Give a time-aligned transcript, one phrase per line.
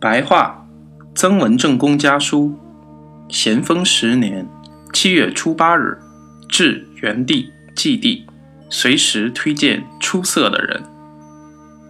[0.00, 0.64] 白话，
[1.12, 2.56] 曾文正公家书，
[3.28, 4.46] 咸丰十年
[4.92, 5.98] 七月初八日，
[6.48, 8.24] 至元帝、祭帝，
[8.70, 10.80] 随时推荐出色的人。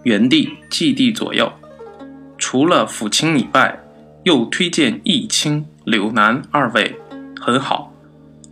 [0.05, 1.53] 元帝、祭帝左右，
[2.39, 3.79] 除了辅卿以外，
[4.23, 6.97] 又推荐义卿、柳南二位，
[7.39, 7.93] 很好。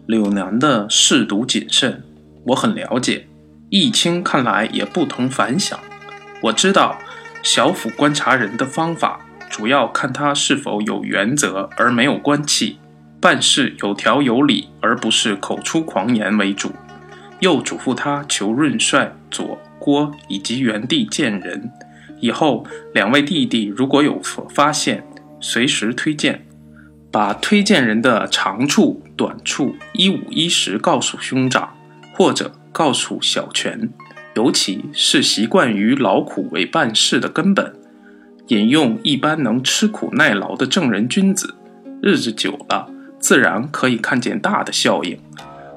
[0.06, 2.04] 柳南的适读谨慎，
[2.46, 3.28] 我很了解。
[3.72, 5.80] 义卿看来也不同凡响。
[6.44, 7.00] 我知道
[7.42, 9.22] 小府观察人的方法。
[9.50, 12.80] 主要看他是否有原则而没有官气，
[13.20, 16.72] 办事有条有理而不是口出狂言为主。
[17.40, 21.72] 又嘱咐他求润帅、左郭以及元帝见人，
[22.20, 25.04] 以后两位弟弟如果有所发现，
[25.40, 26.46] 随时推荐，
[27.12, 31.76] 把推荐人的长处、短处一五一十告诉兄长，
[32.14, 33.90] 或者告诉小泉，
[34.36, 37.74] 尤其是习惯于劳苦为办事的根本。
[38.48, 41.56] 引用一般能吃苦耐劳的正人君子，
[42.02, 45.20] 日子久了，自然可以看见大的效应。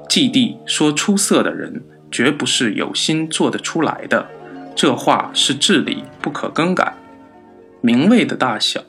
[0.08, 4.26] 季帝说：“出色的人，绝不是有心做得出来的。”
[4.76, 6.94] 这话是至理，不可更改。
[7.80, 8.80] 名位的大小，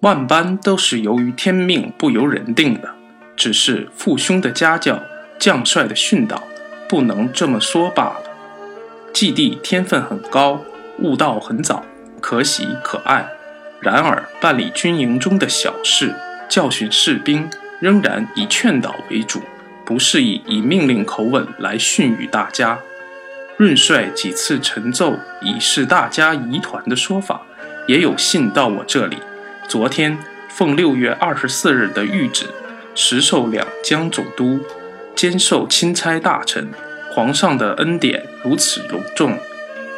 [0.00, 2.90] 万般都是由于天命，不由人定的。
[3.34, 5.00] 只是父兄的家教、
[5.38, 6.42] 将帅的训导，
[6.88, 8.22] 不能这么说罢了。
[9.14, 10.60] 季帝天分很高，
[10.98, 11.84] 悟道很早。
[12.22, 13.28] 可喜可爱，
[13.80, 16.14] 然而办理军营中的小事，
[16.48, 19.42] 教训士兵，仍然以劝导为主，
[19.84, 22.78] 不是以以命令口吻来训谕大家。
[23.56, 27.42] 润帅几次陈奏以示大家疑团的说法，
[27.88, 29.18] 也有信到我这里。
[29.68, 30.16] 昨天
[30.48, 32.46] 奉六月二十四日的谕旨，
[32.94, 34.60] 实授两江总督，
[35.16, 36.68] 兼受钦差大臣。
[37.10, 39.36] 皇上的恩典如此隆重，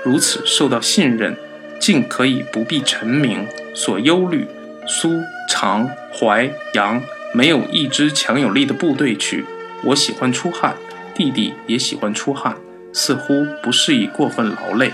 [0.02, 1.36] 如此受到信任。
[1.84, 4.46] 竟可以不必陈明所忧虑，
[4.86, 7.02] 苏、常、淮、扬
[7.34, 9.44] 没有一支强有力的部队去。
[9.84, 10.74] 我喜欢出汗，
[11.14, 12.56] 弟弟也喜欢出汗，
[12.90, 14.90] 似乎不适宜过分劳累。